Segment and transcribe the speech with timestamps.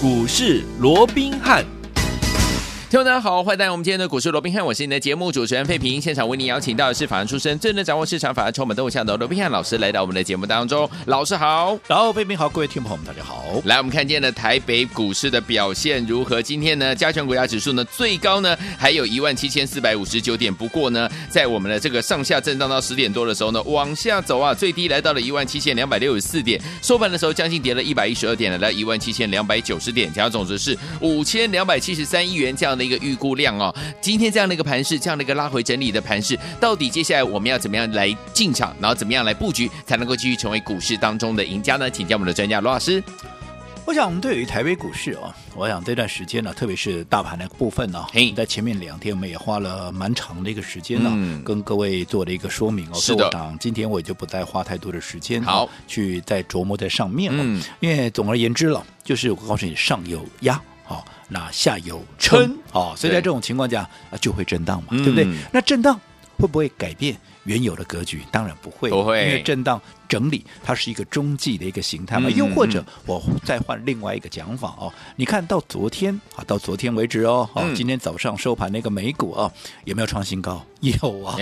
[0.00, 1.77] 股市罗宾汉。
[2.90, 6.00] 听众大家好，欢迎来到我们今天的股市罗宾汉，我是你的节目主持人费平。
[6.00, 10.88] 现场为您邀请到的是法案出身、最能掌握市场法案充满动向的罗宾汉老师来到我们的节目当中。
[11.04, 13.44] 老师好，然后费平好，各位听众朋友们大家好。
[13.64, 16.40] 来，我们看见了台北股市的表现如何？
[16.40, 33.58] 今天呢，加权股价指数呢最高呢还有一万七千四百五十九点，不过呢，在我们的这个上下震荡到十点多的时候呢，往下走啊，最低来到了一万七千两百六十四点，收盘的时候将近跌了一百一十二点，来到一万七千两百九十点，加总值是五千两百七十三亿元这样的一个预估量。
[33.58, 41.90] 哦，今天这样的一个盘势，这样的一个拉回整理的盘势，到底接下来我们要怎么样来进场，然后怎么样来布局，才能够继续成为股市当中的赢家呢？
[41.90, 43.02] 请教我们的专家罗老师。
[43.84, 48.04] 我想，我们对于台北股市啊，我想这段时间呢，特别是大盘的部分呢，
[48.36, 52.94] 在前面两天我们也花了蛮长的一个时间呢，嗯、跟各位做了一个说明哦。
[52.96, 53.30] 是的。
[53.58, 60.62] 今天我也就不再花太多的时间好去再琢磨在上面了，嗯、因为总而言之了，就是我告诉你，上有压，好，
[61.28, 65.24] 那下有撑，哦，所以在这种情况下啊，就会震荡嘛，对不对？
[65.24, 66.00] 嗯、那震荡
[66.38, 68.22] 会不会改变原有的格局？
[68.30, 69.80] 当然不会，不会，因为震荡。
[70.08, 72.30] 整理，它是一个中继的一个形态嘛？
[72.30, 79.52] 又或者我再换另外一个讲法哦，你看到昨天啊，到昨天为止哦，哦，今天早上收盘那个美股啊，
[79.84, 80.64] 有没有创新高？
[80.80, 81.36] 有啊，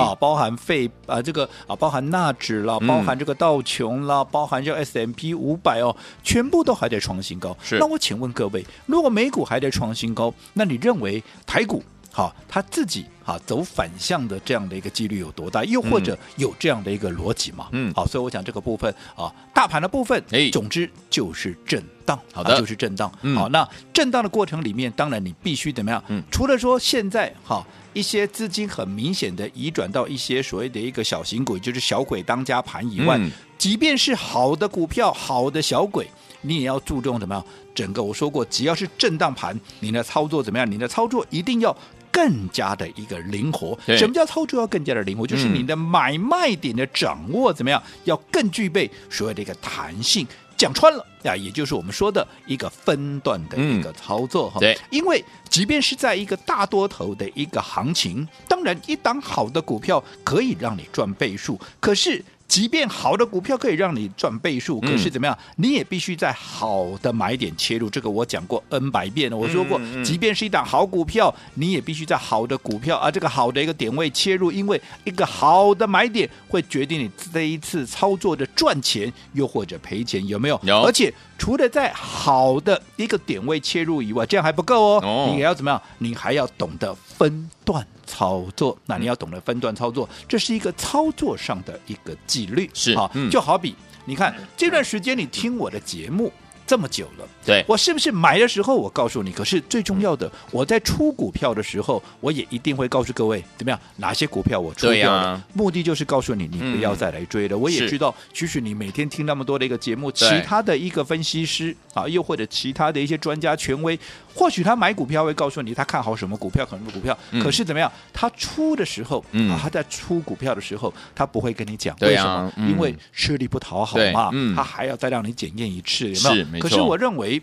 [0.00, 7.56] 啊，包含费啊这个啊，包含纳指啦，包含这个道琼啦，包含这 S M P 五百哦，全部都还在创新高。
[7.62, 11.82] 是，那我请问各位，如果美股还在创新高，那你认为台股？
[12.18, 15.62] 好，他自己哈走反向的这样的一个几率有多大？
[15.62, 17.68] 又或者有这样的一个逻辑吗？
[17.70, 23.08] 嗯，好，所以我想这个部分啊，大盘的部分，哎，总之就是震荡，好的，就是震荡。
[23.22, 26.02] 嗯、好，那震荡的过程里面，当然你必须怎么样？
[26.08, 37.44] 嗯，除了说现在哈一些资金很明显的移转到一些所谓的一个小型股，就是小鬼当家盘以外，嗯、即便是好的股票、好的小鬼，你也要注重怎么样？
[37.76, 40.68] 整个我说过，只要是震荡盘，你的操作怎么样？
[40.68, 41.76] 你的操作一定要。
[42.12, 45.26] 更加的一个灵活，什么叫操作要更加的灵活？
[45.26, 50.26] 就是你的买卖点的掌握怎么样，要更具备所谓的一个弹性。
[50.56, 54.58] 讲穿了呀，也就是我们说的一个分段的一个操作哈。
[54.58, 62.24] 对，因为即便是在一个大多头的一个行情，当然一档好的股票可以让你赚倍数，可是。
[62.48, 65.38] 即便好的股票可以让你赚倍数，可是怎么样？
[65.56, 67.90] 你也必须在好的买点切入。
[67.90, 69.36] 这个我讲过 N 百遍了。
[69.36, 80.58] 我说过，即便是一档好股票，你也必须在好的股票啊，这个好的一个点位切入，因为一个好的买点会决定你这一次操作的赚钱又或者赔钱，有没有？
[80.64, 80.82] 有。
[80.82, 85.30] 而且除了在好的一个点位切入以外，这样还不够哦。
[85.30, 85.80] 你也要怎么样？
[85.98, 87.86] 你还要懂得分段。
[88.10, 93.76] 操作，那你要懂得分段操作，这是一个操作上的一个纪律，是啊，嗯、就好比
[94.06, 96.32] 你看这段时间你听我的节目。
[96.68, 99.32] 这么久了，对我是不是买的时候我告诉你？
[99.32, 103.80] 可是最重要的，我在出股票的时候，我也一定会告诉各位怎么样？
[103.96, 105.18] 哪些股票我出掉了？
[105.18, 107.56] 啊、目的就是告诉你，你不要再来追了。
[107.56, 113.98] 嗯、我也知道，其实你每天听那么多的一个节目，其他的一个分析师啊，又或者其他的一些专家权威，
[114.38, 117.18] 或许他买股票会告诉你他看好什么股票，可能股票。
[117.32, 117.90] 嗯、可是怎么样？
[118.12, 122.52] 他出的时候、嗯、啊，他在出股票的时候，他不会跟你讲为什么？
[122.56, 126.62] 因为吃力不讨好嘛，嗯、他还要再让你检验一次，有没有？
[126.62, 127.42] 可是我认为，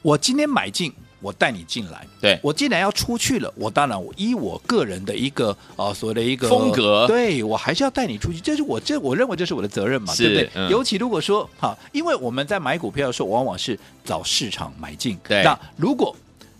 [0.00, 0.90] 我今天买进，
[1.26, 2.06] 我带你进来。
[2.20, 8.38] 对，我既然要出去了，我当然我依我个人的一个啊所谓的一个风格，对我还是要带你出去。
[8.38, 10.50] 这是我这我认为这是我的责任嘛，对不对？
[10.54, 15.18] 嗯、尤其如果说哈，因为我们在买股票的时候，往往是找市场买进。
[15.26, 16.14] 对，那如果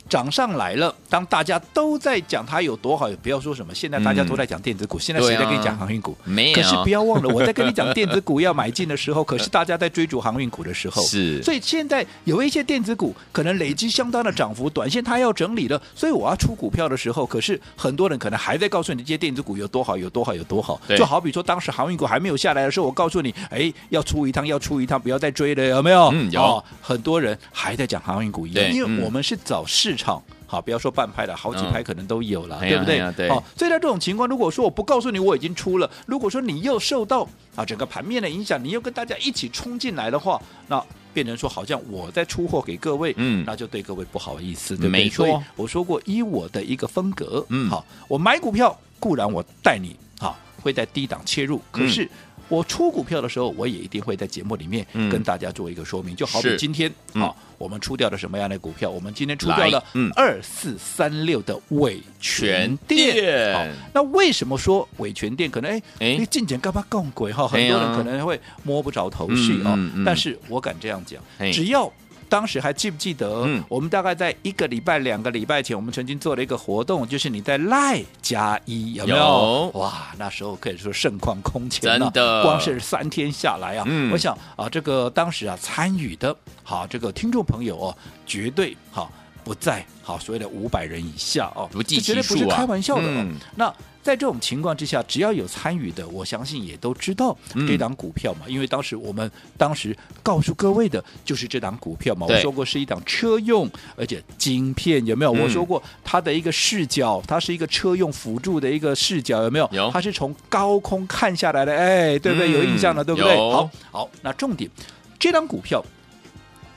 [0.09, 3.75] 涨上来了，当大家都在讲它有多好，也不要说什么。
[3.75, 6.17] 现在大家都在讲电子股，嗯、现在谁在跟你讲航运股？
[6.25, 6.57] 没有。
[6.57, 11.03] 可是不要忘了，我在跟你讲电子股要买进的时候，可是大家在追逐航运股的时候。
[11.07, 11.43] 是。
[11.43, 20.81] 所以现在有一些电子股可能累积相当的涨幅，短线它要整理了，所以我要出股票的时候，可是很多人可能还在告诉你这些电子股有多好，有多好，有多好。
[20.87, 26.11] 对就好比说，当时航运股还没有下来的时候，我告诉你，哎，要出一趟，要出一趟，不要再追了，有没有？
[26.15, 26.41] 嗯，有。
[26.41, 30.23] 哦、很多人还在讲航运股一样，因为我们是找市场。
[30.49, 33.13] 好，不要说半拍了，好几拍可能都有了，嗯、对不对？
[33.17, 33.29] 对。
[33.29, 37.27] 好，所以在这种情况，如果说我不告诉你我已经出了，如果说你又受到
[37.57, 40.81] 啊整个盘面的影响，你又跟大家一起冲进来的话，那
[41.13, 44.91] 变成说好像我在出货给各位，嗯，那就对各位不好意思，对不对？
[44.91, 45.43] 没错。
[45.57, 52.05] 我说过，依我的一个风格，嗯，好，我买股票固然我带你，好，会在低档切入，可是。
[52.05, 52.11] 嗯
[52.49, 58.89] 我出股票的时候，我也一定会在节目里面跟大家做一个说明，嗯、就好比今天啊，嗯、我们出掉了什么样的股票？
[58.89, 59.83] 我们今天出掉了
[60.15, 63.55] 二四三六的伟全店。
[63.55, 67.49] 好，那为什么说伟全店可能哎哎，你进展干嘛更贵哈？
[67.49, 69.77] 很多人可能会摸不着头绪啊。
[70.05, 71.23] 但是我敢这样讲，
[71.53, 71.93] 只要
[72.29, 73.43] 当时还记不记得？
[73.45, 79.17] 嗯，我们大概在一个礼拜、两个礼拜前，我们曾经做了一个活动，就是你在赖加一有没有？
[79.17, 87.97] 有哇，那时候可以说盛况空前，真的，光是三天下来啊，嗯、我想啊，这个当时啊参与的，好，这个听众朋友哦，
[88.27, 89.11] 绝对好
[89.47, 93.05] 不在好所谓的五百人以下哦，不计其数啊，绝对不是开玩笑的。
[93.07, 93.73] 嗯、那。
[94.03, 98.43] 在这种情况之下，只要有参与的，我相信也都知道这档股票嘛。
[98.47, 99.29] 嗯、因为当时我们
[99.59, 102.25] 当时告诉各位的就是这档股票嘛。
[102.25, 105.35] 我说过是一档车用，而且晶片有没有？
[105.35, 109.69] 嗯、我说过它的一个视角，它是一个车用辅助的一个视角，有没有？
[109.73, 109.91] 有。
[109.91, 112.49] 它是从高空看下来的，哎，对不对？
[112.49, 113.37] 嗯、有印象了，对不对？
[113.37, 114.71] 好，好，那重点，
[115.19, 115.85] 这档股票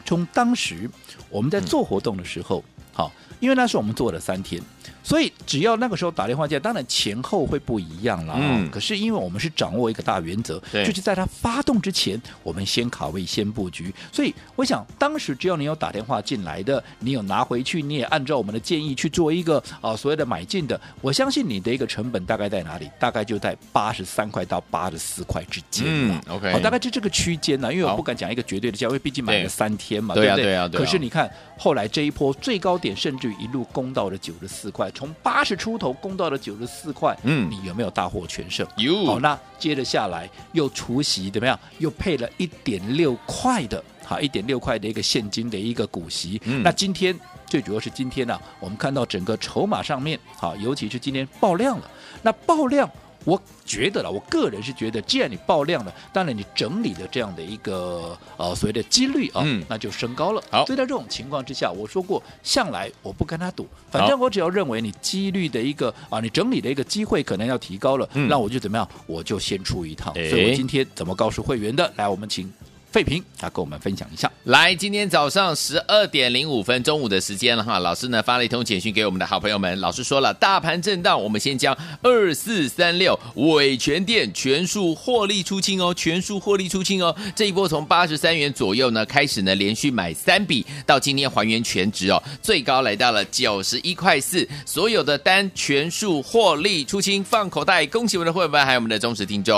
[0.06, 0.90] 从当时
[1.30, 4.62] 我们在做活动的时候，好，因为那是我们做了三天。
[5.04, 8.36] 所以只要那个时候打电话进来，当然前后会不一样了。
[8.38, 8.70] 嗯。
[8.70, 13.94] 可是因为我们是掌握一个大原则，对就是在它发动之前，我们先卡位、先布局。
[14.12, 22.90] 所以我想，当时只要你有打电话进来的，你有拿回去，你也按照我们的建议去做一个啊所谓的买进的，我相信你的一个成本大概在哪里？
[23.00, 25.86] 大概就在八十三块到八十四块之间。
[25.88, 26.52] 嗯，OK。
[26.52, 30.44] 好，大概就这个区间呢，因为我不敢讲一个绝对的价位，毕竟买了三天嘛，对，对不对？
[30.44, 30.84] 对啊，对啊。
[30.84, 34.90] 可是你看后来这一波最高点，甚至于一路攻到了九十四块。
[34.92, 38.68] 从八十出头攻到了九十四块，嗯，你有没有大获全胜？
[38.78, 39.06] 有。
[39.06, 41.60] 好，那接着下来又除息怎么样？
[41.78, 46.42] 又配了一点六块的，好，一点六块的一个现金的一个股息。
[46.46, 51.90] 嗯，那今天最主要是今天呢、啊，我们看到整个筹码上面，好，尤其是今天爆量了，
[52.22, 52.90] 那爆量。
[53.26, 60.42] 我觉得了，我个人是觉得，既然你爆量了，当然你整理的这样的一个呃所谓的几率啊，嗯、那就升高了。
[60.50, 70.14] 好，所以在这种情况之下，我说过，向来我不跟他赌，反正我只要认为你几率的一个啊，你整理的一个机会可能要提高了，嗯、那我就怎么样，我就先出一趟。
[70.14, 71.92] 所以我今天怎么告诉会员的？
[71.98, 72.52] 来，我们请。
[72.92, 74.32] 费平，啊跟我们分享一下。
[74.46, 77.78] 来，今天早上十二点零五分，中午的时间了哈。
[77.78, 79.80] 老师呢发了一通简讯给我们的好朋友们。
[79.80, 87.16] 老师说了，大盘震荡，我们先将二四三六伟全店全数获利出清哦，全数获利出清哦。
[87.36, 97.86] 这一波从八十三元左右呢开始呢，连续买三笔，到今天还原全值哦，最高来到了九十一块四，所有的单全数获利出清，放口袋。
[97.86, 99.56] 恭喜我们的会员还有我们的忠实听众。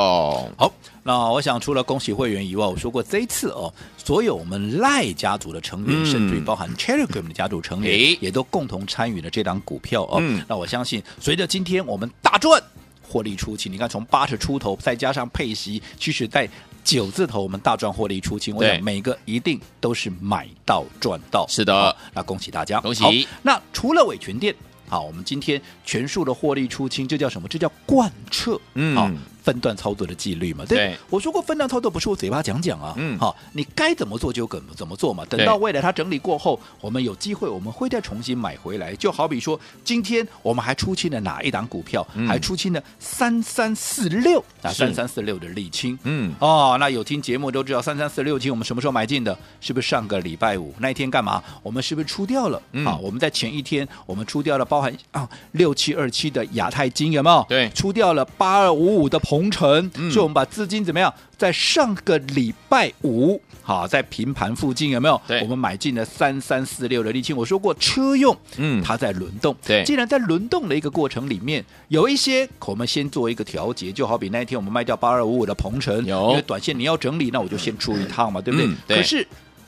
[0.58, 0.70] 好。
[1.04, 10.18] 那我想，除了恭喜会员以外，我说过这一次哦，所有我们赖家族的成员，嗯、甚至于包含 Telegram 的家族成员，诶也都共同参与了这档股票哦。
[10.20, 12.62] 嗯、那我相信，随着今天我们大赚，
[13.02, 16.48] 获利出清，你看从八十出头，再加上配息，其实在
[16.84, 21.48] 九字头，我们大赚获利出清，我想每个一定都是买到赚到。
[21.48, 23.28] 是的，那恭喜大家，恭喜。
[23.42, 24.54] 那除了伟诠电，
[24.88, 27.48] 好，我们今天全数的获利出清，这叫什么？
[27.48, 28.60] 这叫贯彻。
[28.76, 29.10] 嗯，好。
[29.44, 35.26] 分段操作的纪律嘛，对，对我说过分段操作不是我嘴巴讲讲啊，嗯，好，你该怎么做就怎么怎么做嘛。
[35.26, 38.96] 等到未来它整理过后，我们有机会我们会再重新买回来。
[38.96, 42.08] 就好比说，今天我们还出清了哪一档股票？
[42.14, 49.36] 嗯、还出清了三三四六啊，三三四六的沥青，嗯，哦，那有听节目都知道三三四六清我们什么时候买进的？
[49.60, 51.42] 是不是上个礼拜五那一天干嘛？
[51.64, 52.62] 我们是不是出掉了？
[52.74, 57.44] 嗯、啊，我们在前一天我们出掉了，包含啊六七二七的亚太金有没有？
[57.50, 59.20] 对，出掉了八二五五的。
[59.32, 61.14] 红城，所以我们把资金怎么样？
[61.38, 65.22] 在上个礼拜五，好，在平盘附近有没有？
[65.26, 67.34] 对，我们买进了三三四六的沥青。
[67.38, 69.56] 我说过车用，嗯，它在轮动。
[69.66, 78.68] 对，既然在轮动的一个过程里面，有一些我们先做一个调节，就好比那一天我们卖掉八二五五的鹏程，有因为短线你要整理，那我就先出一趟嘛，对不对？
[78.68, 79.26] 嗯、对，可是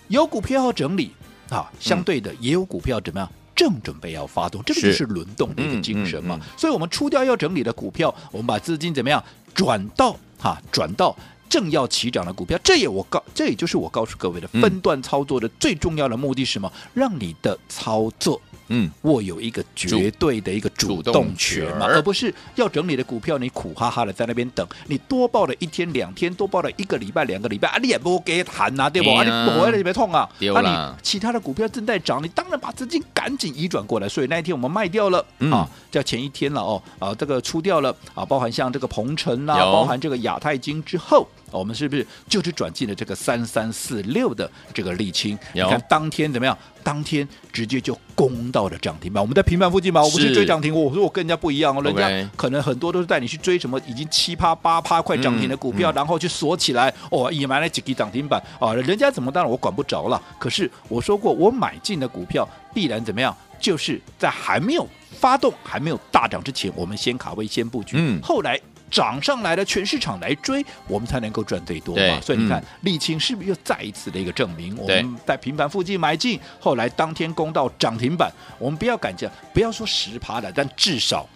[0.09, 1.11] 有股票要整理
[1.49, 3.31] 啊，相对的也有股票怎么样？
[3.55, 6.35] 正准备要发动，这个就是轮动的一个精神嘛。
[6.35, 9.23] 嗯嗯嗯、所以，我们出掉要整理的股票，我们把资金怎么样
[9.53, 11.15] 转到哈，转到
[11.49, 12.59] 正要起涨的股票。
[12.63, 16.71] 这也我告，这也就是我告诉各位的分段操作的最重要的目的是什么？
[16.93, 18.41] 让你的操作。
[18.67, 29.09] 嗯，握有一个绝对的一个主动权嘛，而不是要整理的股票，你苦哈哈的在那边等，你多报了一天两天，多报了一个礼拜两个礼拜啊，你也不给谈呐，对不？
[29.11, 34.07] 啊，你回来就别痛啊，啊，你其他的股票正在涨，你当然把资金赶紧移转过来。
[34.07, 35.25] 所以那一天我们卖掉了。
[35.51, 41.27] 啊，叫前一天了哦，啊，这个出掉了啊，包含像这个鹏程啊，包含这个亚太金之后。
[41.59, 45.37] 我们是不是就是转进了这个三三四六的这个沥青？
[45.53, 46.57] 你看当天怎么样？
[46.83, 49.23] 当天直接就攻到了涨停板。
[49.23, 50.75] 我们在平盘附近嘛，我不是追涨停。
[50.75, 58.73] 我说我跟人家不一样哦，人家可能很多都是带你去追什么已经七趴八趴快涨停的股票，嗯、然后去锁起来哦，也买了几个涨停板啊。
[58.73, 60.21] 人家怎么当然我管不着了。
[60.37, 63.33] 可是我说过，我买进的股票必然怎么样？
[63.61, 67.95] 就是在还没有发动、还没有大涨之前，我们先卡位、先布局。
[67.97, 68.59] 嗯，后来。
[68.93, 72.21] 涨上来了，全市场来追，我们才能够赚最多嘛。
[72.21, 74.77] 所以你看，丽、嗯、清是不是又再一次的一个证明？
[74.77, 81.27] 我们在平盘附近买进，后来当天攻到涨停板，我们不要敢讲，不要说十趴的，但至少。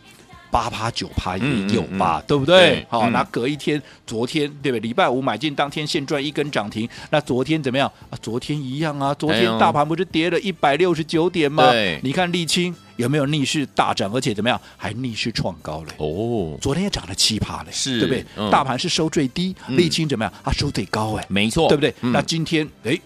[0.49, 2.57] 八趴九趴也有吧，嗯嗯嗯、对不对？
[2.57, 4.79] 对好，那、嗯、隔一天，昨天对不对？
[4.79, 6.87] 礼拜五买进，当天现赚一根涨停。
[7.09, 8.17] 那昨天怎么样啊？
[8.21, 9.13] 昨天一样啊。
[9.15, 11.71] 昨天大盘不是跌了一百六十九点吗？
[11.71, 14.11] 对你看沥青有没有逆势大涨？
[14.13, 14.59] 而且怎么样？
[14.77, 15.93] 还逆势创高了。
[15.97, 18.25] 哦，昨天也涨了七趴嘞，是对不对？
[18.37, 20.33] 嗯、大盘是收最低，沥青怎么样？
[20.43, 21.93] 它收最高哎，没错，对不对？
[22.01, 22.99] 嗯、那今天哎。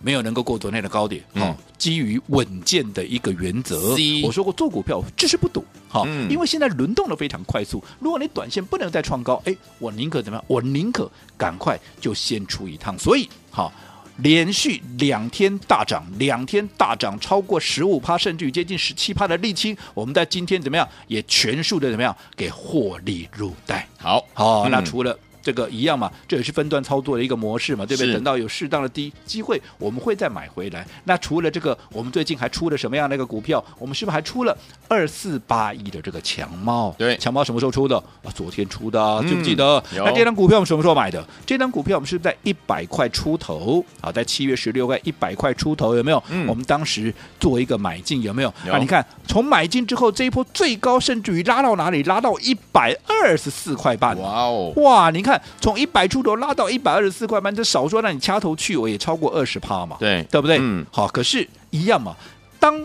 [0.00, 10.44] 没有能够过昨天的高点，好、嗯，基于稳健的一个原则，是我说过做股票就是不赌，好，嗯、因为现在轮动的非常快速，如果你短线不能再创高，哎，我宁可怎么样？
[10.46, 13.72] 我宁可赶快就先出一趟，所以好，
[14.18, 20.88] 连续两天大涨，两天大涨超过十五趴，甚至于接近十七趴的沥青，我们在今天怎么样？
[21.08, 22.16] 也全数的怎么样？
[22.36, 25.18] 给获利入袋，好，好，那除了。
[25.48, 28.12] 嗯这个一样嘛，这也是分段操作的一个模式嘛，对不对？
[28.12, 30.86] 等到有适当的低机会，我们会再买回来。
[31.04, 33.64] 那除了这个，我们最近还出了什么样的一个股票？
[33.78, 34.54] 我们是不是还出了
[34.88, 36.94] 二四八一的这个强猫？
[36.98, 37.96] 对，强猫什么时候出的？
[37.96, 39.82] 啊，昨天出的，啊，记不记得？
[39.92, 41.26] 嗯、那这张股票我们什么时候买的？
[41.46, 46.22] 这张股票我们是在一百块出头啊，在七月十六块一百块出头，有没有？
[46.28, 48.52] 嗯、我们当时做一个买进，有没有？
[48.66, 52.02] 有啊，你看从买进之后，这一波最高甚至于拉到哪里？
[52.02, 54.14] 拉到一百二十四块半。
[54.18, 55.37] 哇哦，哇，你看。
[55.60, 60.58] 从一百出头拉到一百二十四块半，这少说让你掐头去尾也超过二十趴嘛，对对不对？
[60.60, 62.16] 嗯，好，可是，一样嘛。
[62.58, 62.84] 当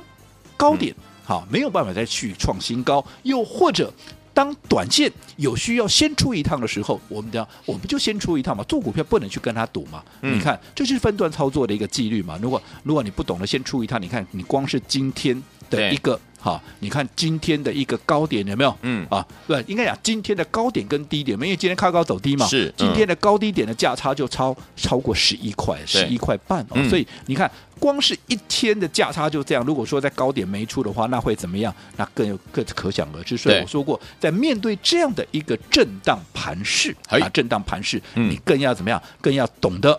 [0.55, 3.91] 高点、嗯、好没有办法再去创新高，又或者
[4.33, 8.63] 当短线有需要先出一趟的时候，我们讲我们就先出一趟嘛。
[8.65, 10.03] 做股票不能去跟他赌嘛。
[10.21, 12.37] 嗯、你看，这就是分段操作的一个纪律嘛。
[12.41, 16.19] 如果如果你不懂得先出一趟，你看你光是今天的一个。
[16.43, 18.77] 好，你看今天的一个高点有没有？
[18.81, 26.73] 嗯啊，对，应该讲今天的高点跟低点，因为今天开高走低嘛，是、嗯、今天的高低点的价差就超超过十一块，十一块半哦。
[26.73, 29.63] 嗯、所以你看，光是一天的价差就这样。
[29.63, 31.73] 如果说在高点没出的话，那会怎么样？
[31.95, 33.37] 那更有更可想而知。
[33.37, 39.01] 所以我说过，在面对这样的一个震荡盘势啊，震荡盘势，你更要怎么样？
[39.21, 39.97] 更要懂得。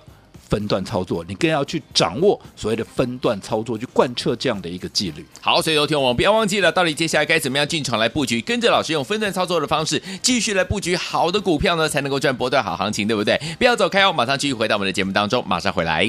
[0.55, 5.27] 分段操作，你更要去掌握所谓的分段操作，去贯彻这样的一个纪律。
[5.41, 8.41] 好，所以有听我们不要忘记了，到底接下来该怎么样进场来布局？
[8.41, 13.37] 跟着老师用分段操作的方式，继续来布局好的股票呢，才能够赚波段好行情，对不对？
[13.59, 16.09] 不要走开哦，马上继续回到我们的节目当中，马上回来。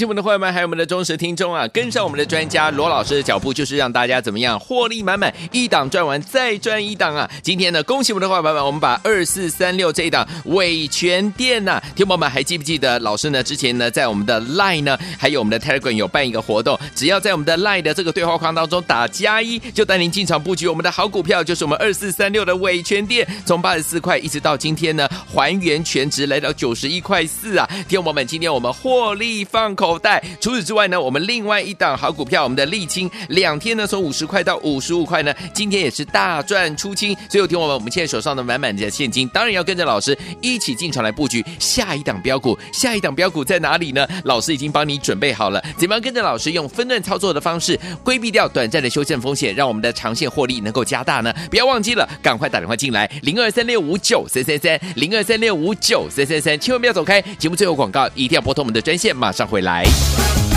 [0.00, 1.68] 谢谢我们的伙伴们，还有我们的忠实听众啊！
[1.68, 7.30] 跟上我们的专家罗老师的脚步，就是让大家怎么样获利满满，一档赚完再赚一档啊！
[7.42, 13.42] 今天呢，恭喜我们的伙伴们，我们把二四三六这一档伟诠电呐，听友们还记不记得老师呢？
[13.42, 27.68] 之前呢，在我们的 Line 呢，还有我们的 Telegram 有办一个活动，只要在我们的 Line 的这个对话框当中打加一，就带您进场布局我们的好股票，就是我们二四三六的伟诠电，从八十四块一直到今天呢，还原全值来到九十一块四啊！
[27.86, 29.89] 听友们，今天我们获利放口。
[29.90, 30.22] 口袋。
[30.40, 37.12] 除此之外呢，我们另外一档好股票，我们的沥青，两天呢从五十块到五十五块呢，今天也是大赚出清。
[37.28, 42.56] 所以有听我们，我们现在手上的满满的现金，当然要跟着老师一起进场来布局下一档标股。
[42.72, 44.06] 下一档标股在哪里呢？
[44.24, 51.34] 老师已经帮你准备好了，怎么样跟着老师用分段操作的方式，规避掉短暂的修正风险，让我们的长线获利能够加大呢？
[51.50, 57.20] 不要忘记了，赶快打电话进来，零二三六五九三三三，零二三六五九三三三，千万不要走开。
[57.38, 59.79] 节目最后广告一定要拨通我们的专线，马上回来。
[59.82, 60.49] Bye.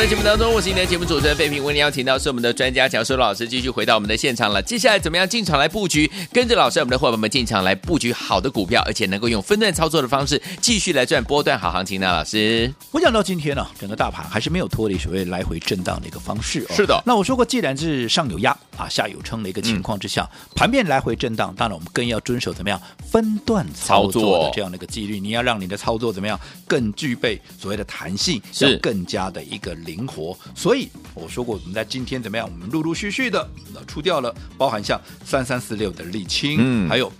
[0.00, 4.62] 们的节目当中，我是你的节目主持人费平，为您邀请到是我们的专家乔舒老师，继续回到我们的现场了。
[4.62, 6.10] 接下来怎么样进场来布局？
[6.32, 12.06] 跟着老师，我们的伙伴们进场来布局好的股票，而且能够用分段操作的方式，继续来赚波段好行情呢？
[12.06, 16.74] 老师，我讲到今天呢、啊，整个大盘还是没有脱离所谓来回震荡的一个方式、哦。
[16.74, 22.80] 是的，那我说过，既然是上有压啊，下有撑的一个情况之下，嗯、盘面来回震荡，当然我们更要遵守怎么样
[23.10, 25.20] 分段操作的这样的一个纪律。
[25.20, 30.36] 你要让你的操作怎么样更具备所谓的弹性，是更加的一个灵活。
[30.54, 32.48] 所以我说过，我们在今天怎么样？
[32.50, 33.48] 我们陆陆续续的
[33.86, 37.12] 出掉了，包含像三三四六的沥青，嗯，还有。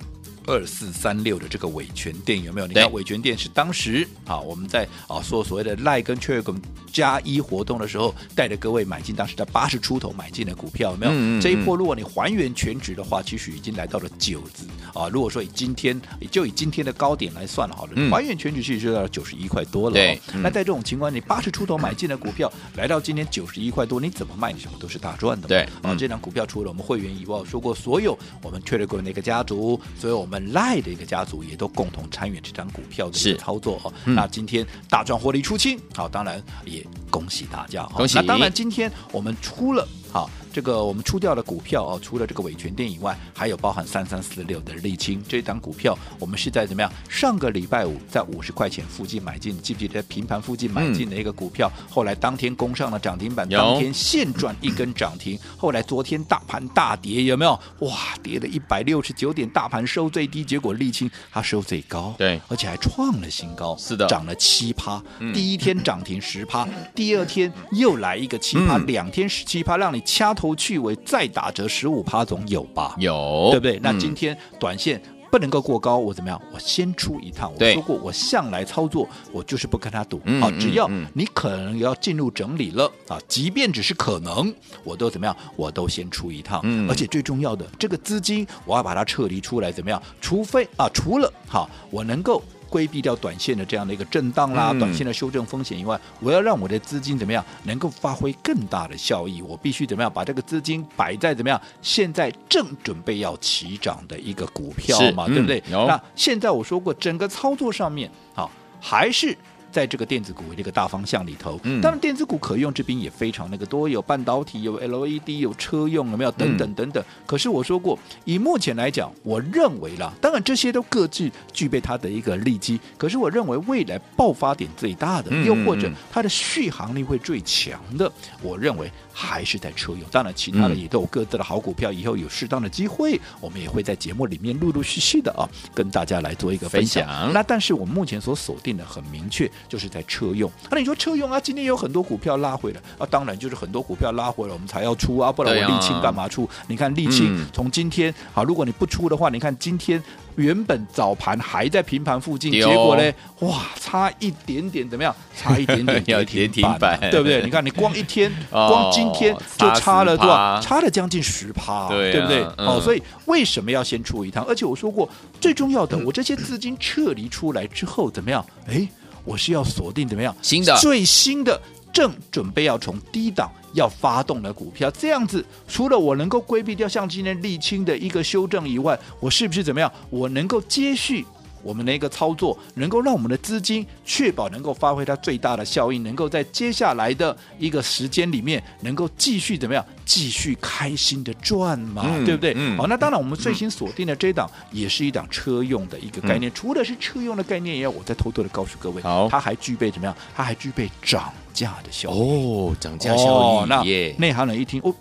[0.51, 2.67] 二四三六的这个伟权店有没有？
[2.67, 6.57] 你看伟权店是当时啊，我们在啊说所谓的赖跟 Telegram
[6.93, 11.13] 加一活动的时候，带着各位买进，当时在八十出头买进的股票有没有？
[11.13, 15.09] 嗯嗯嗯，这一波如果你还原全值的话，其实已经来到了九字啊。
[15.09, 16.01] 如果说以今天
[16.33, 19.95] 就以今天的高点来算了好了，嗯、还原全值其实就到九十一块多了。
[19.95, 24.53] 对，嗯、那在这种情况，你八十出头买进的股票来到今天九十一块多，你怎么卖？
[24.53, 25.47] 你什么都是大赚的。
[25.47, 30.40] 对，啊，这张股票除了我们会员以外，我说过所有我们 Telegram 那个家族，所有我们。
[30.53, 33.93] 赖的一个家族也都共同参与这张股票的一个操作哦。
[34.05, 37.85] 嗯、那今天大赚获利出清，好，当然也恭喜大家。
[37.95, 38.17] 恭喜！
[38.17, 40.31] 那当然，今天我们出了好。
[40.53, 46.93] 这个我们出掉的股票哦，除了这个伟权店以外，还有包含三三四六的沥青这一档股票，我们是在怎么样？
[47.09, 51.71] 上个礼拜五在五十块钱附近买进，记不记得平盘附近买进的一个股票？
[51.79, 55.39] 嗯、后来当天攻上了涨停板，当天现赚一根涨停。
[55.57, 57.53] 后来昨天大盘大跌，有没有？
[57.81, 65.01] 哇，跌了一百六十九点，大盘收最低，结果沥青它收最高，对，而且还创了新高，是的，涨了七趴。
[65.21, 70.35] 嗯、第一天涨停十趴，第二天又来一个七趴，嗯、两天十七趴，让你掐。
[70.41, 72.95] 头去尾再打折十五趴总有吧？
[72.99, 73.79] 有，对不对？
[73.83, 74.99] 那今天短线
[75.31, 76.41] 不能够过高，我怎么样？
[76.51, 77.53] 我先出一趟。
[77.55, 80.19] 我说过，我向来操作，我就是不跟他赌。
[80.41, 84.51] 啊，只要你可能要进入整理了啊，即便只是可能，
[84.83, 85.37] 我都怎么样？
[85.57, 86.63] 我都先出一趟。
[86.89, 90.03] 而且最重要的，这个资金我要把它撤离出来，怎么样？
[90.23, 92.43] 除非啊，除了好，我能够。
[92.71, 99.43] 规避掉短线的这样的一个震荡啦，短线的修正风险以外，嗯、我要让我的资金怎么样能够发挥更大的效益？
[99.43, 105.63] 我必须怎么样把这个资金摆在怎么样现在正准备要起涨的一个股票嘛，是对不对？
[105.73, 108.51] 嗯、那现在我说过，整个操作上面好
[108.81, 109.37] 还是。
[109.71, 117.03] 在这个电子股这个大方向里头，嗯、当然电子股可用之兵也非常那个多，有半导体，有 LED，有车用，有没有等等等等。
[117.03, 122.81] 嗯、可是我说过，以目前来讲，我认为啦，当然这些都各自具备它的一个利基。
[122.99, 128.11] 可是我认为未来爆发点最大的，嗯、又或者它的续航力会最强的，
[128.43, 130.03] 我认为还是在车用。
[130.11, 137.07] 当然，其他的也都有各自的好股票，以后有适当的机会，我们也会在节目里面陆陆续续的啊，跟大家来做一个分享。
[137.07, 139.51] 分享那但是我们目前所锁定的很明确。
[139.69, 141.39] 就是在车用，那、啊、你说车用啊？
[141.41, 146.45] 今天有很多股票拉回来啊，当然就是很多股票拉回来，我们才要出啊，不然我沥青干嘛出？
[146.45, 150.03] 啊、你看沥青从今天啊，如果你不出的话，你看今天
[150.37, 155.15] 原本早盘还在平盘附近，结果呢，哇，差一点点怎么样？
[155.37, 157.43] 差一点点 跌停板，对不对？
[157.43, 160.61] 你看你光一天， 光今天就差了多少？
[160.61, 162.43] 差了将近十趴，对，对不对？
[162.59, 164.45] 嗯、哦，所以为什么要先出一趟？
[164.45, 165.09] 而且我说过，
[165.41, 168.45] 最重要的，我这些资金撤离出来之后怎么样？
[168.69, 168.89] 哎。
[169.25, 170.35] 我是要锁定怎么样？
[170.43, 171.61] 新的最新的
[171.93, 179.93] 正准备要从低档要发动的股票，这样子除了我能够规避掉像今天沥青的一个修正以外，我是不是怎么样？
[180.09, 181.25] 我能够接续？
[181.63, 192.55] 我们的一个操作，能够让我们的资金确保能够发挥它最大的效应，能够在接下来的一个时间里面，能够继续怎么样，继续开心的赚嘛，嗯、对不对？
[192.57, 196.51] 嗯、好，那当然，我们最新锁定的这档也是一档车用的一个概念。
[196.51, 200.17] 嗯、除了是车用的概念，也要我再偷偷的告诉各位，好，它还具备怎么样？
[200.35, 203.31] 它还具备涨价的效应哦，涨价效应。
[203.31, 203.83] 哦、那
[204.19, 204.95] 内行人一听哦。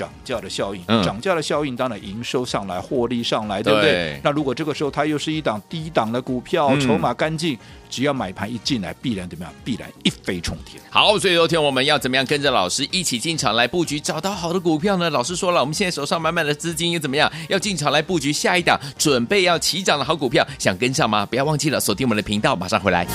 [0.00, 4.18] 涨价的效应，涨价的效应，当然营收上来，获利上来，对不对？
[4.24, 7.58] 那如果这个时候它又是一档低档的股票，筹码干净，
[7.90, 9.52] 只要买盘一进来，必然怎么样？
[9.62, 10.82] 必然一飞冲天。
[10.88, 15.10] 好，所以昨天我们要怎么样跟着老师一起进场来布局，找到好的股票呢？
[15.10, 17.30] 老师说了，我们现在手上满满的资金又怎么样？
[17.50, 21.26] 要进场来布局下一档准备要起涨的好股票，想跟上吗？
[21.26, 23.06] 不要忘记了锁定我们的频道，马上回来。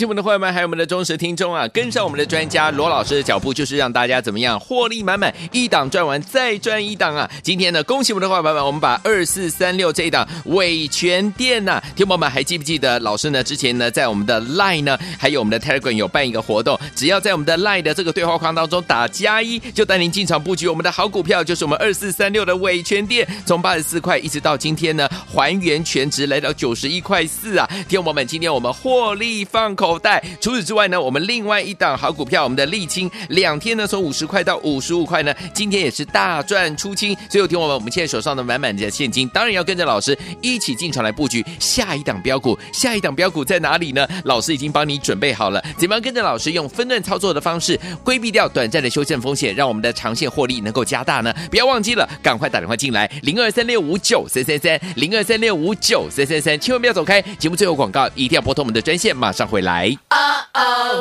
[0.00, 1.68] 喜我们的会员们，还有我们的忠实听众啊！
[1.68, 7.30] 跟上我们的专家罗老师的脚步，就是让大家怎么样获利满满，一档赚完再赚一档啊！
[7.42, 13.44] 今天呢，恭喜我们的会员们，我们把二四三六这一档伟诠电呐，听友们还记不记得老师呢？
[13.44, 27.68] 之前呢，在我们的 Line 呢，还有我们的 Telegram 有办一个活动，只要在我们的 Line 的这个对话框当中打加一，就带您进场布局我们的好股票，就是我们二四三六的伟诠电，从八十四块一直到今天呢，还原全值来到九十一块四啊！
[27.86, 30.22] 听友们，今天我们获利放口口袋。
[30.40, 37.16] 除此之外呢，我们另外一档好股票，我们的沥青两天呢，从五十块到五十五块呢，今天也是大赚出清。
[37.28, 42.56] 所以听我们，我们现在手上的满满的现金，当然要跟着老师一起进场来布局下一档标股。
[42.72, 44.06] 下一档标股在哪里呢？
[44.24, 51.34] 老师已经帮你准备好了，怎么样跟着老师用分段操作的方式，规避掉短暂的修正风险，让我们的长线获利能够加大呢？
[51.50, 57.20] 不要忘记了，赶快打电话进来，零二三六五九三三三，零二三六五九三三三，千万不要走开。
[57.38, 59.79] 节目最后广告一定要拨通我们的专线，马上回来。
[60.10, 61.00] Uh-oh,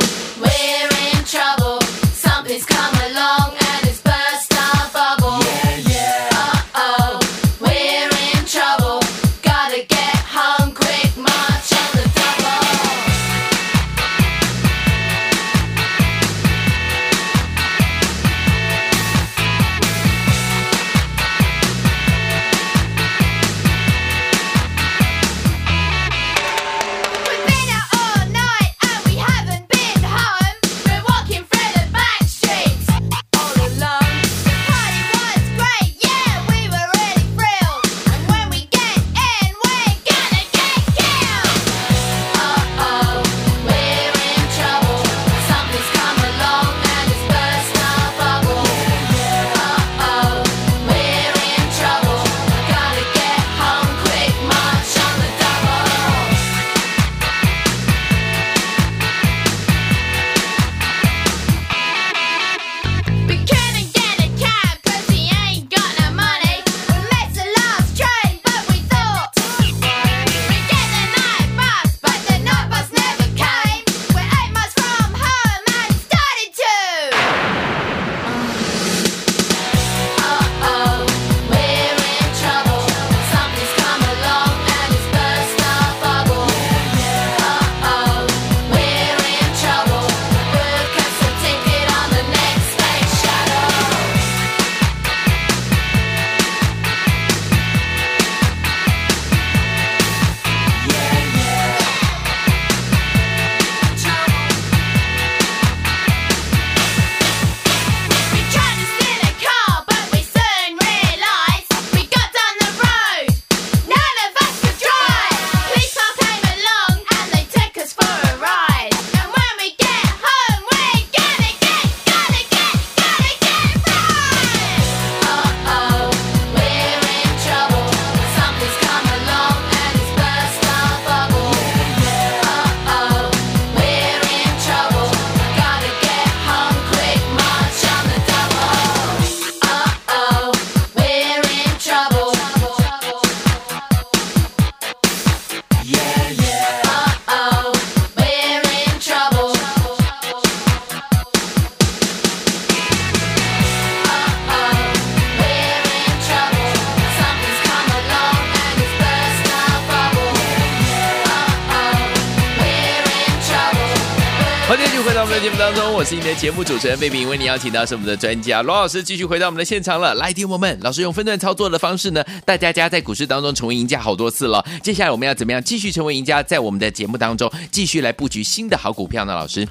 [166.09, 170.15] 是你的节目主持人费平，为你邀请到是我们的专家罗老师，继续回到我们的现场了。
[170.15, 174.65] 来，听我们，老师用分段操作的方式呢，带大家在股市当中成为赢家好多次了。
[174.81, 179.35] 接下来我们要怎么样继续成为赢家，在我们的节目当中继续来布局新的好股票呢？
[179.35, 179.67] 老师，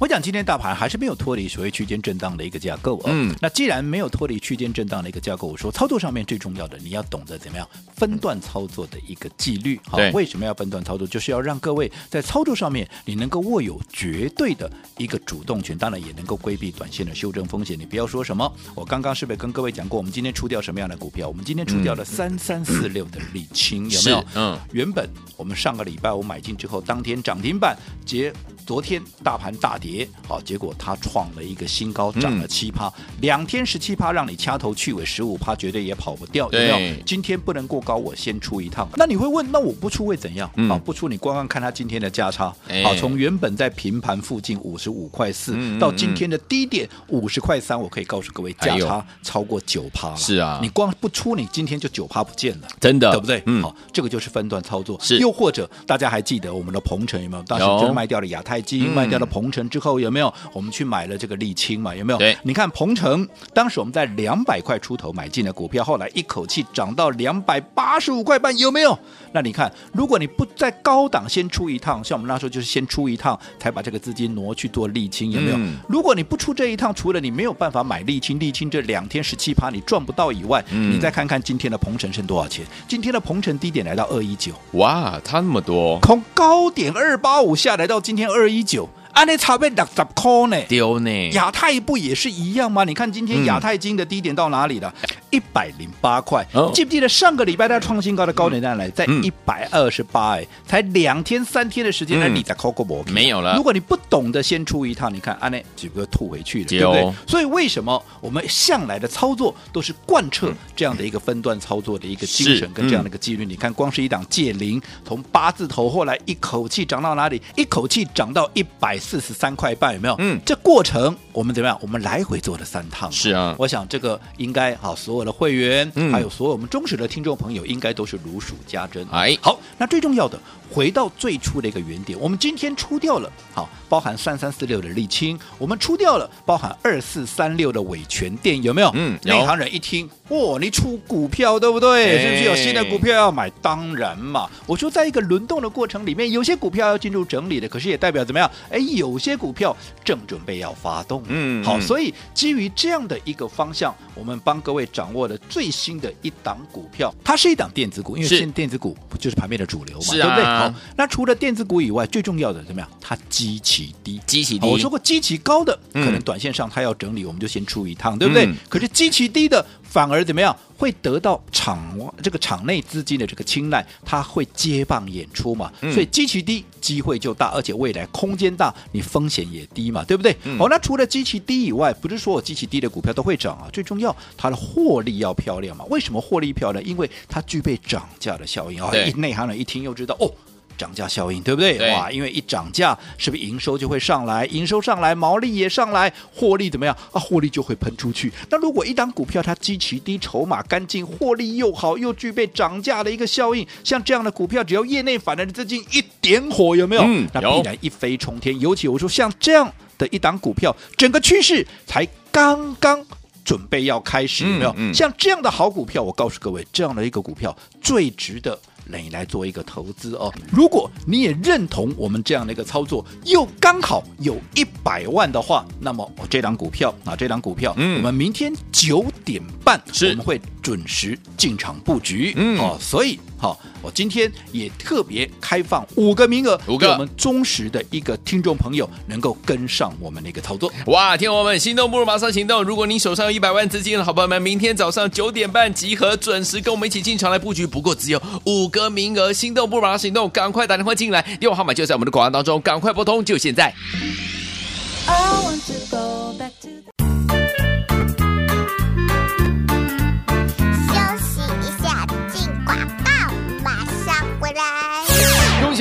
[0.00, 9.78] 我讲今天大盘还是没有脱离所谓区间震荡的一个架构、哦、嗯那既然没有脱离区间震荡的一个架构，我说操作上面最重要的，你要懂得怎么样分段操作的一个纪律。
[9.86, 11.06] 好对，为什么要分段操作？
[11.06, 17.78] 就是要让各位在操作上面，你能够握有绝对的一个主动权，当然也能够规避短线的修正风险。
[17.78, 21.28] 你不要说什么，我刚刚是不是跟各位讲过，我们今天出掉什么样的股票？
[21.28, 24.24] 我们今天出掉了三三四六的沥青，有没有？
[24.34, 28.32] 嗯，原本我们上个礼拜我买进之后，当天涨停板，结
[28.64, 29.89] 昨天大盘大跌。
[29.90, 37.02] 跌，好，结果它创了一个新高，涨了七趴，两、嗯、天十七趴，让你掐头去尾十五趴，绝对也跑不掉，有没有？
[37.04, 38.88] 今天不能过高，我先出一趟。
[38.96, 40.48] 那你会问，那我不出会怎样？
[40.48, 50.16] 啊、嗯，不出你光光看它今天的价差，好，从原本在平盘附近五十五块四，到今天的低点五十块三，我可以告诉各位，价差超过九趴了。
[50.16, 53.42] 是啊，你光不出，你今天就九趴不见了，真的，对不对？
[53.46, 54.98] 嗯，好，这个就是分段操作。
[55.00, 57.42] 是，又或者大家还记得我们的鹏程有没有？
[57.44, 60.32] 当时就卖掉了亚太基因，卖掉了鹏程之后有没有？
[60.52, 61.94] 我们去买了这个沥青嘛？
[61.94, 62.18] 有没有？
[62.18, 68.96] 对，你看鹏程，当时我们在两百块出头买进的股票，后来一口气涨到两百八十五块半，有没有？
[69.32, 75.56] 那你看，如果你不在高档先出一趟，像我们那时候就是先出一趟，才把这个资金挪去做沥青，有没有？
[75.56, 82.66] 嗯、如果你不出这一趟，除了你没有办法买沥青，沥青这两天十七趴你赚不到以外，嗯、你再看看今天的鹏程剩多少钱？
[82.88, 88.88] 今天的鹏程低点来到二一九，哇，差那么多，从高点二八五下来到今天二一九。
[89.12, 91.30] 安尼差不多六十块呢，丢呢。
[91.32, 92.84] 亚太不也是一样吗？
[92.84, 94.92] 你看今天亚太金的低点到哪里了？
[95.30, 96.46] 一百零八块。
[96.52, 98.90] 哦、记不记得上个礼拜它创新高的高点在哪里？
[98.92, 100.30] 在一百二十八。
[100.30, 103.56] 哎，才两天三天的时间，那你再抠个膜没有了。
[103.56, 107.12] 如果你不懂得先出一趟，你看安内只不过吐回去了，对不对？
[107.26, 113.44] 所以为什么我们向来的操作都是贯彻这样的一个分段操作的一个精神跟这样的一个纪律？
[113.44, 117.42] 你看，光是一档借零，从八字头后来一口气涨到哪里？
[117.56, 119.00] 一口气涨到一百。
[119.00, 120.14] 四十三块半有没有？
[120.18, 121.76] 嗯，这过程我们怎么样？
[121.80, 123.10] 我们来回做了三趟。
[123.10, 129.06] 是啊，我想这个应该好，所有的会员，嗯、还有所有我们忠实的听众朋友，应该都是如数家珍。
[129.10, 130.38] 哎，好，那最重要的，
[130.70, 138.90] 回到最初的一个原点，我们今天出掉了，好，包含三三四六的沥青，我们出掉了，包含二四三六的伟诠电，有没有？
[138.94, 142.18] 嗯，内行人一听，哇，你出股票对不对？
[142.18, 143.50] 欸、是不是有新的股票要买？
[143.60, 148.50] 当然嘛，我说在一个轮动的过程里面，有些股票要进入整理的，可是也代表怎么样？
[148.70, 148.78] 哎。
[149.00, 160.44] 有些股票正准备要发动，嗯，好，所以基于这样的一个方向，我们帮各位掌握了最新的一档股票，它是一档电子股，因为现电子股不就是盘面的主流嘛，对不对？
[160.44, 162.90] 好，那除了电子股以外，最重要的怎么样？
[163.00, 164.66] 它基期低，基期低。
[164.66, 168.46] 我说过，基期高的可能短线上它要整理，我们就先出一趟，对不对？
[168.68, 169.64] 可是基期低的。
[169.90, 175.70] 反而怎么样会得到场这个场内资金的这个青睐，它会接棒演出嘛？
[175.80, 180.36] 嗯、所以基期低，机会就大，而且未来空间大，你风险也低嘛，对不对？
[180.44, 185.84] 嗯、好，那除了基期低以外，不是说我基期低的股票都会涨啊，最重要它的获利要漂亮嘛？
[185.90, 186.82] 为什么获利漂亮？
[186.84, 188.92] 因为它具备涨价的效应啊！
[189.16, 190.32] 内行人一听又知道哦。
[190.80, 191.76] 涨价效应对不对？
[191.76, 194.46] 对哇，因为一涨价，是不是营收就会上来？
[194.46, 197.20] 营收上来，毛利也上来，获利怎么样啊？
[197.20, 198.32] 获利就会喷出去。
[198.48, 207.02] 那如果一档股票它基期低，筹码干净，获利又好，又具备涨价的一个效应，像这样的股票，只要业内法人的资金一点火，有没有？
[207.04, 208.58] 嗯、那必然一飞冲天。
[208.58, 213.04] 尤其我说像这样的一档股票，整个趋势才刚刚
[213.44, 214.70] 准备要开始，有没有？
[214.78, 218.58] 嗯嗯、像这样的好股票，我告诉各位，这样的一个股票最值得。
[218.98, 220.32] 你来做一个投资哦。
[220.50, 233.18] 如果你也认同我们这样的一个操作，又刚好有一百万的话，那么我这档股票啊，这档股票，嗯，我们明天九点半是我们会准时进场布局，嗯，哦，所以。
[233.40, 240.70] 好，我今天也特别开放五个名额，五个我们忠实的一个听众朋友能够跟上我们的一个操作。
[240.88, 242.62] 哇，听我们心动不如马上行动！
[242.62, 247.66] 如果您手上有一百万资金的好朋友们，明天早上九点半集合，准时跟我们一起进场来布局。
[247.66, 253.74] 不过只有五个名额，心动不如马上行动，赶快打电话进来，电话号码就在我们的广告当中，赶快拨通，就现在。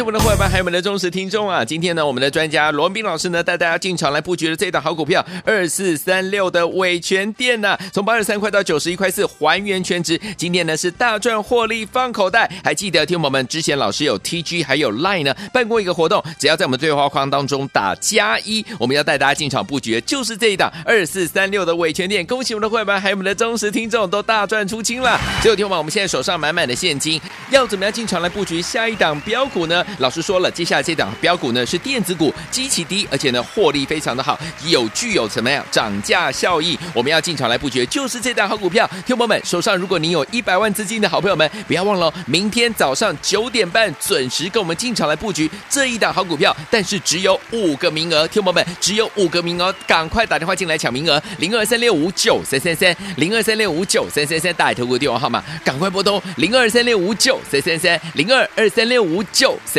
[0.02, 1.64] 我们的伙伴，还有我们的忠实听众啊！
[1.64, 10.20] 今天呢，我们的专家罗文斌老师呢，带大家进场来布局的这一档好股票二四三六的伟诠电呢，从八十三块到九十一块四，还原全值。
[10.38, 12.50] 今天呢是大赚获利放口袋。
[12.64, 22.26] 还记得听我们之前老师有 TG 还有 Line 呢办过一个活动，只要在我们对话框当中打加一，我们要带大家进场布局，就是这一档二四三六的伟诠电。
[22.26, 25.20] 恭喜我们的伙伴，还有我们的忠实听众都大赚出清了。
[25.42, 27.20] 最后听我们，我们现在手上满满的现金，
[27.52, 29.86] 要怎么样进场来布局下一档标股呢？
[29.98, 36.78] 老师说了，接下来这档标股呢是电子股，基期低，而且呢获利非常的好，有具有怎么样涨价效益？
[36.94, 38.90] 我们要进场来布局，就是这档好股票。
[39.06, 46.56] 听众们手上，如果你有一百万资金的好朋友们，不要忘了，明天早上九点半准时跟我们进场来布局这一档好股票。
[46.70, 59.79] 但是只有五个名额，听众们只有五个名额，赶快打电话进来抢名额，零二三六五九三三三，零二三六五九三三三，大海投顾电话号码，赶快拨通零二三六五九三三三，零二二三六五九三